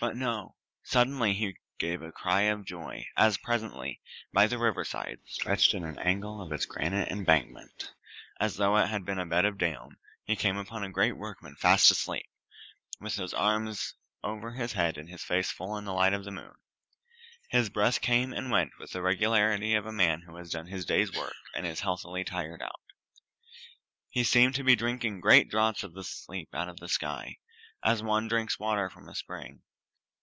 But 0.00 0.14
no! 0.14 0.54
Suddenly 0.84 1.34
he 1.34 1.56
gave 1.80 2.02
a 2.02 2.12
cry 2.12 2.42
of 2.42 2.64
joy, 2.64 3.04
as 3.16 3.36
presently, 3.36 4.00
by 4.32 4.46
the 4.46 4.56
riverside, 4.56 5.18
stretched 5.26 5.74
in 5.74 5.82
an 5.84 5.98
angle 5.98 6.40
of 6.40 6.52
its 6.52 6.66
granite 6.66 7.08
embankment, 7.10 7.92
as 8.38 8.54
though 8.54 8.76
it 8.76 8.86
had 8.86 9.04
been 9.04 9.18
a 9.18 9.26
bed 9.26 9.44
of 9.44 9.58
down, 9.58 9.96
he 10.22 10.36
came 10.36 10.56
upon 10.56 10.84
a 10.84 10.92
great 10.92 11.16
workman 11.16 11.56
fast 11.56 11.90
asleep, 11.90 12.30
with 13.00 13.14
his 13.16 13.34
arms 13.34 13.94
over 14.22 14.52
his 14.52 14.74
head 14.74 14.98
and 14.98 15.08
his 15.08 15.24
face 15.24 15.50
full 15.50 15.76
in 15.76 15.84
the 15.84 15.92
light 15.92 16.12
of 16.12 16.22
the 16.22 16.30
moon. 16.30 16.54
His 17.48 17.68
breath 17.68 18.00
came 18.00 18.32
and 18.32 18.52
went 18.52 18.70
with 18.78 18.92
the 18.92 19.02
regularity 19.02 19.74
of 19.74 19.84
a 19.86 19.90
man 19.92 20.20
who 20.20 20.36
has 20.36 20.52
done 20.52 20.68
his 20.68 20.84
days 20.86 21.12
work 21.12 21.34
and 21.56 21.66
is 21.66 21.80
healthily 21.80 22.22
tired 22.22 22.62
out. 22.62 22.84
He 24.08 24.22
seemed 24.22 24.54
to 24.54 24.62
be 24.62 24.76
drinking 24.76 25.18
great 25.18 25.50
draughts 25.50 25.82
of 25.82 25.96
sleep 26.06 26.50
out 26.54 26.68
of 26.68 26.78
the 26.78 26.86
sky, 26.88 27.38
as 27.82 28.00
one 28.00 28.28
drinks 28.28 28.60
water 28.60 28.88
from 28.88 29.08
a 29.08 29.14
spring. 29.16 29.62